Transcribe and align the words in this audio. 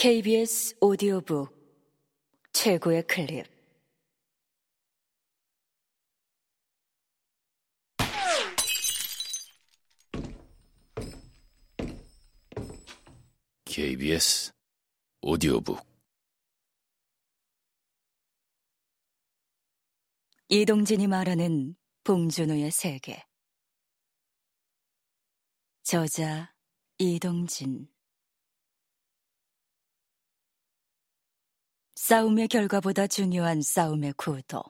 KBS 0.00 0.76
오디오북 0.80 1.52
최고의 2.52 3.04
클립. 3.08 3.46
KBS 13.64 14.52
오디오북. 15.20 15.84
이동진이 20.48 21.08
말하는 21.08 21.74
봉준호의 22.04 22.70
세계. 22.70 23.24
저자 25.82 26.54
이동진 26.98 27.88
싸움의 32.08 32.48
결과보다 32.48 33.06
중요한 33.06 33.60
싸움의 33.60 34.14
구도. 34.16 34.62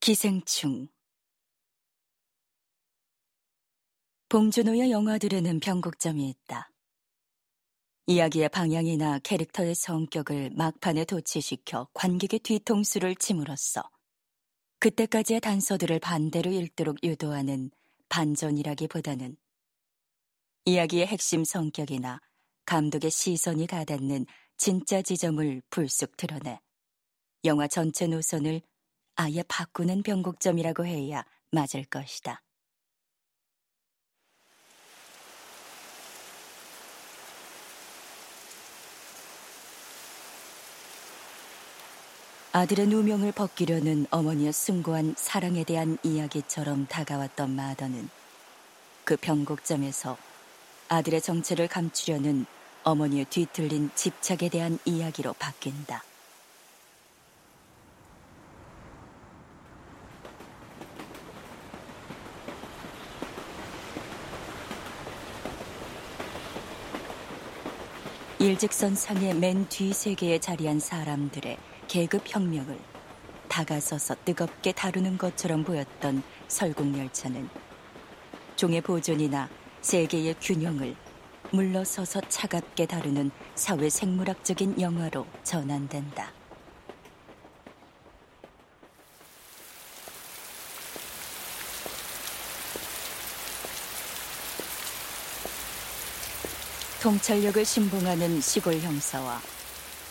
기생충. 0.00 0.88
봉준호의 4.28 4.90
영화들에는 4.90 5.58
변곡점이 5.60 6.28
있다. 6.28 6.70
이야기의 8.04 8.50
방향이나 8.50 9.20
캐릭터의 9.20 9.74
성격을 9.74 10.50
막판에 10.50 11.06
도치시켜 11.06 11.88
관객의 11.94 12.40
뒤통수를 12.40 13.16
침으로써 13.16 13.82
그때까지의 14.80 15.40
단서들을 15.40 15.98
반대로 16.00 16.50
읽도록 16.50 17.02
유도하는 17.02 17.70
반전이라기보다는 18.10 19.34
이야기의 20.66 21.06
핵심 21.06 21.42
성격이나 21.42 22.20
감독의 22.66 23.10
시선이 23.10 23.66
가닿는 23.66 24.26
진짜 24.60 25.00
지점을 25.00 25.62
불쑥 25.70 26.18
드러내 26.18 26.60
영화 27.46 27.66
전체 27.66 28.06
노선을 28.06 28.60
아예 29.16 29.42
바꾸는 29.48 30.02
변곡점이라고 30.02 30.84
해야 30.84 31.24
맞을 31.50 31.86
것이다. 31.86 32.42
아들의 42.52 42.88
누명을 42.88 43.32
벗기려는 43.32 44.06
어머니의 44.10 44.52
숭고한 44.52 45.14
사랑에 45.16 45.64
대한 45.64 45.96
이야기처럼 46.02 46.86
다가왔던 46.86 47.48
마더는 47.56 48.10
그 49.04 49.16
변곡점에서 49.16 50.18
아들의 50.90 51.22
정체를 51.22 51.66
감추려는 51.66 52.44
어머니의 52.84 53.26
뒤틀린 53.26 53.90
집착에 53.94 54.48
대한 54.48 54.78
이야기로 54.84 55.34
바뀐다. 55.34 56.02
일직선 68.38 68.94
상의 68.94 69.34
맨 69.34 69.68
뒤 69.68 69.92
세계에 69.92 70.38
자리한 70.38 70.80
사람들의 70.80 71.58
계급 71.88 72.22
혁명을 72.26 72.78
다가서서 73.48 74.16
뜨겁게 74.24 74.72
다루는 74.72 75.18
것처럼 75.18 75.62
보였던 75.62 76.22
설국열차는 76.48 77.50
종의 78.56 78.80
보존이나 78.80 79.50
세계의 79.82 80.36
균형을 80.40 80.96
물러서서 81.52 82.20
차갑게 82.28 82.86
다루는 82.86 83.30
사회 83.54 83.90
생물학적인 83.90 84.80
영화로 84.80 85.26
전환된다. 85.42 86.32
통찰력을 97.02 97.64
신봉하는 97.64 98.42
시골 98.42 98.74
형사와 98.74 99.40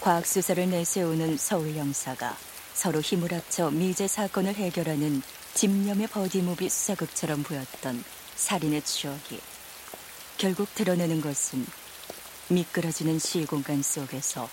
과학수사를 0.01 0.69
내세우는 0.71 1.37
서울 1.37 1.75
형사가 1.75 2.35
서로 2.73 2.99
힘을 2.99 3.31
합쳐 3.31 3.69
미제 3.69 4.07
사건을 4.07 4.55
해결하는 4.55 5.21
집념의 5.53 6.07
버디무비 6.07 6.67
수사극처럼 6.67 7.43
보였던 7.43 8.03
살인의 8.35 8.81
추억이 8.81 9.39
결국 10.39 10.73
드러내는 10.73 11.19
것은 11.19 11.65
미끄러지는 12.49 13.19
시공간 13.19 13.81
속에서 13.81 14.47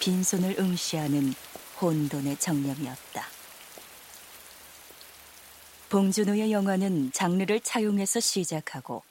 빈손을 0.00 0.56
응시하는 0.58 1.34
혼돈의 1.78 2.38
정념이었다. 2.38 3.26
봉준호의 5.90 6.50
영화는 6.50 7.12
장르를 7.12 7.60
차용해서 7.60 8.20
시작하고 8.20 9.02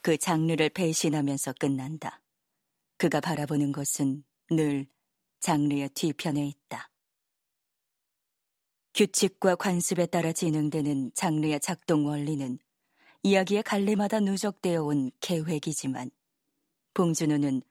그 0.00 0.16
장르를 0.16 0.70
배신하면서 0.70 1.52
끝난다. 1.60 2.22
그가 2.96 3.20
바라보는 3.20 3.72
것은 3.72 4.24
늘 4.50 4.86
장르의 5.40 5.90
뒤편에 5.90 6.46
있다. 6.46 6.88
규칙과 8.94 9.56
관습에 9.56 10.06
따라 10.06 10.32
진행되는 10.32 11.12
장르의 11.14 11.60
작동 11.60 12.06
원리는 12.06 12.58
이야기의 13.22 13.62
갈래마다 13.62 14.20
누적되어 14.20 14.82
온 14.82 15.10
계획이지만 15.20 16.10
봉준호는 16.94 17.62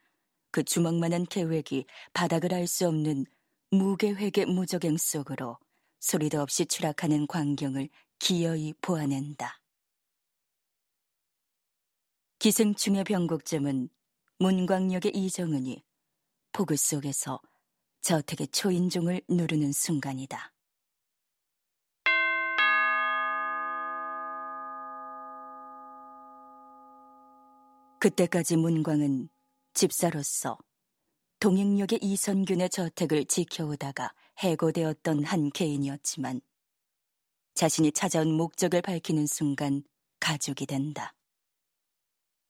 그 0.52 0.64
주먹만한 0.64 1.26
계획이 1.26 1.86
바닥을 2.14 2.54
알 2.54 2.68
수 2.68 2.88
없는 2.88 3.26
무계획의 3.72 4.46
무적행 4.46 4.98
속으로 4.98 5.58
소리도 6.00 6.42
없이 6.42 6.66
추락하는 6.66 7.28
광경을 7.28 7.90
기어이 8.20 8.74
보아낸다. 8.82 9.60
기생충의 12.40 13.04
변곡점은 13.04 13.90
문광역의 14.40 15.12
이정은이 15.16 15.84
폭우 16.52 16.76
속에서 16.78 17.42
저택의 18.02 18.48
초인종을 18.50 19.22
누르는 19.28 19.72
순간이다. 19.72 20.54
그때까지 28.00 28.58
문광은 28.58 29.30
집사로서 29.74 30.58
동행역의 31.40 32.00
이선균의 32.02 32.70
저택을 32.70 33.26
지켜오다가 33.26 34.14
해고되었던 34.40 35.24
한 35.24 35.50
개인이었지만 35.50 36.42
자신이 37.54 37.92
찾아온 37.92 38.34
목적을 38.34 38.82
밝히는 38.82 39.26
순간 39.26 39.84
가족이 40.20 40.66
된다. 40.68 41.14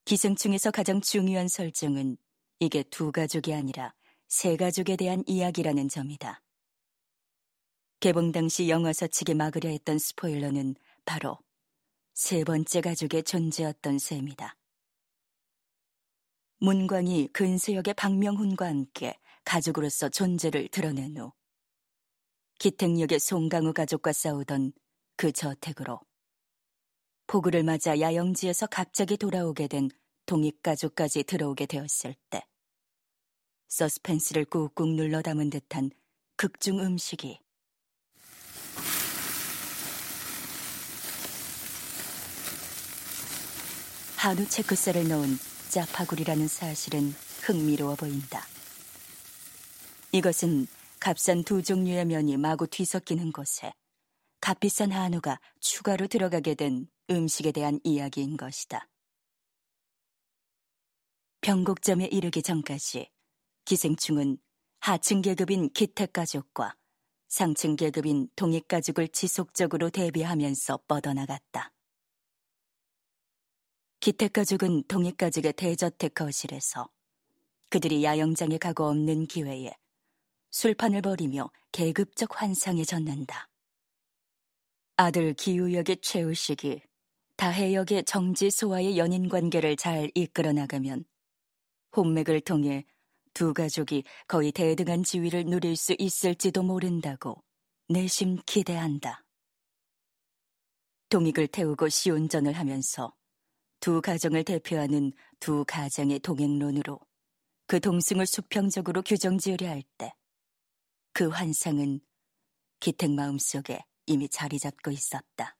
기생충에서 0.04 0.70
가장 0.70 1.00
중요한 1.00 1.48
설정은 1.48 2.16
이게 2.60 2.82
두 2.82 3.12
가족이 3.12 3.54
아니라 3.54 3.94
세 4.26 4.56
가족에 4.56 4.96
대한 4.96 5.22
이야기라는 5.26 5.88
점이다. 5.88 6.42
개봉 8.00 8.32
당시 8.32 8.68
영화사 8.68 9.06
측에 9.06 9.34
막으려 9.34 9.70
했던 9.70 9.98
스포일러는 9.98 10.76
바로 11.04 11.38
세 12.14 12.44
번째 12.44 12.80
가족의 12.80 13.22
존재였던 13.22 13.98
셈이다. 13.98 14.56
문광이 16.60 17.28
근세역의 17.28 17.94
박명훈과 17.94 18.66
함께 18.66 19.16
가족으로서 19.44 20.08
존재를 20.08 20.68
드러낸 20.68 21.16
후 21.16 21.32
기택역의 22.58 23.20
송강우 23.20 23.72
가족과 23.72 24.12
싸우던 24.12 24.72
그 25.16 25.30
저택으로 25.30 26.00
폭우를 27.28 27.62
맞아 27.62 28.00
야영지에서 28.00 28.66
갑자기 28.66 29.16
돌아오게 29.16 29.68
된 29.68 29.88
동익 30.26 30.62
가족까지 30.62 31.22
들어오게 31.22 31.66
되었을 31.66 32.14
때 32.30 32.42
서스펜스를 33.68 34.46
꾹꾹 34.46 34.94
눌러 34.94 35.22
담은 35.22 35.50
듯한 35.50 35.90
극중 36.36 36.80
음식이 36.80 37.40
한우 44.16 44.48
체크살을 44.48 45.06
넣은 45.08 45.47
짜파구리라는 45.68 46.48
사실은 46.48 47.14
흥미로워 47.42 47.94
보인다. 47.94 48.42
이것은 50.12 50.66
값싼 51.00 51.44
두 51.44 51.62
종류의 51.62 52.06
면이 52.06 52.36
마구 52.36 52.66
뒤섞이는 52.66 53.32
곳에 53.32 53.72
값비싼 54.40 54.92
한우가 54.92 55.40
추가로 55.60 56.06
들어가게 56.06 56.54
된 56.54 56.88
음식에 57.10 57.52
대한 57.52 57.80
이야기인 57.84 58.36
것이다. 58.36 58.88
변곡점에 61.40 62.06
이르기 62.06 62.42
전까지 62.42 63.10
기생충은 63.64 64.38
하층 64.80 65.22
계급인 65.22 65.70
기택 65.72 66.12
가족과 66.12 66.74
상층 67.28 67.76
계급인 67.76 68.28
동익 68.36 68.68
가족을 68.68 69.08
지속적으로 69.08 69.90
대비하면서 69.90 70.80
뻗어나갔다. 70.88 71.72
기택 74.00 74.32
가족은 74.32 74.84
동익 74.84 75.16
가족의 75.16 75.54
대저택 75.54 76.14
거실에서 76.14 76.88
그들이 77.68 78.04
야영장에 78.04 78.58
가고 78.58 78.84
없는 78.86 79.26
기회에 79.26 79.72
술판을 80.50 81.02
벌이며 81.02 81.50
계급적 81.72 82.40
환상에 82.40 82.84
젖는다. 82.84 83.48
아들 84.96 85.34
기우역의 85.34 85.98
최우식이 86.00 86.80
다혜역의 87.36 88.04
정지소와의 88.04 88.98
연인 88.98 89.28
관계를 89.28 89.76
잘 89.76 90.10
이끌어 90.14 90.52
나가면 90.52 91.04
혼맥을 91.96 92.40
통해 92.40 92.84
두 93.34 93.52
가족이 93.52 94.04
거의 94.26 94.52
대등한 94.52 95.04
지위를 95.04 95.44
누릴 95.44 95.76
수 95.76 95.94
있을지도 95.98 96.62
모른다고 96.62 97.42
내심 97.88 98.38
기대한다. 98.46 99.24
동익을 101.08 101.46
태우고 101.48 101.88
시운전을 101.88 102.52
하면서 102.54 103.17
두 103.80 104.00
가정을 104.00 104.44
대표하는 104.44 105.12
두 105.40 105.64
가정의 105.66 106.20
동행론으로 106.20 107.00
그 107.66 107.80
동승을 107.80 108.26
수평적으로 108.26 109.02
규정 109.02 109.38
지으려 109.38 109.68
할 109.68 109.82
때 109.98 110.12
그 111.14 111.28
환상은 111.28 112.00
기택 112.80 113.10
마음속에 113.10 113.84
이미 114.06 114.28
자리 114.28 114.58
잡고 114.60 114.92
있었다. 114.92 115.57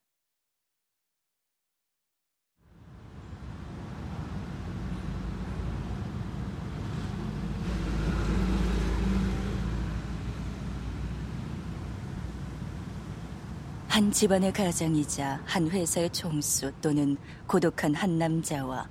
한 13.98 14.12
집안의 14.12 14.52
가장이자 14.52 15.42
한 15.44 15.68
회사의 15.68 16.10
총수 16.10 16.70
또는 16.80 17.16
고독한 17.48 17.96
한 17.96 18.16
남자와 18.16 18.88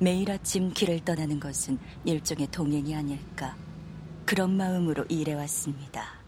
매일 0.00 0.30
아침 0.30 0.72
길을 0.72 1.04
떠나는 1.04 1.38
것은 1.38 1.78
일종의 2.06 2.46
동행이 2.50 2.94
아닐까. 2.94 3.54
그런 4.24 4.56
마음으로 4.56 5.04
일해왔습니다. 5.10 6.22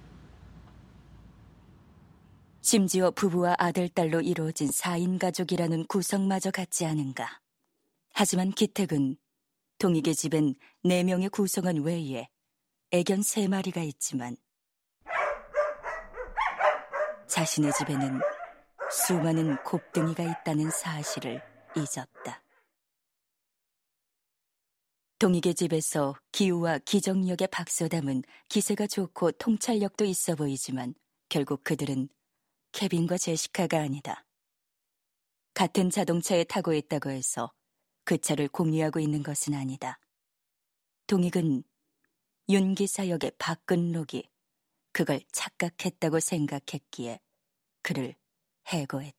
심지어 2.61 3.11
부부와 3.13 3.55
아들, 3.57 3.89
딸로 3.89 4.21
이루어진 4.21 4.69
4인 4.69 5.19
가족이라는 5.19 5.87
구성마저 5.87 6.51
같지 6.51 6.85
않은가. 6.85 7.41
하지만 8.13 8.51
기택은 8.51 9.17
동익의 9.79 10.15
집엔 10.15 10.55
4명의 10.85 11.33
구성원 11.33 11.79
외에 11.79 12.29
애견 12.91 13.21
3마리가 13.21 13.87
있지만 13.87 14.37
자신의 17.29 17.73
집에는 17.79 18.21
수많은 18.91 19.63
곱등이가 19.63 20.23
있다는 20.23 20.71
사실을 20.71 21.43
잊었다. 21.77 22.43
동익의 25.19 25.55
집에서 25.55 26.15
기우와 26.33 26.79
기정력의 26.79 27.49
박소담은 27.49 28.23
기세가 28.49 28.87
좋고 28.87 29.33
통찰력도 29.33 30.05
있어 30.07 30.37
보이지만 30.37 30.95
결국 31.29 31.65
그들은 31.65 32.09
케빈과 32.73 33.19
제시카가 33.19 33.79
아니다. 33.79 34.25
같은 35.53 35.91
자동차에 35.91 36.45
타고 36.45 36.73
있다고 36.73 37.11
해서 37.11 37.53
그 38.05 38.17
차를 38.17 38.49
공유하고 38.49 39.01
있는 39.01 39.23
것은 39.23 39.55
아니다. 39.55 39.99
동익은 41.09 41.65
윤기사역의 42.49 43.33
박근록이 43.39 44.31
그걸 44.93 45.21
착각했다고 45.33 46.21
생각했기에 46.21 47.21
그를 47.83 48.15
해고했다. 48.69 49.18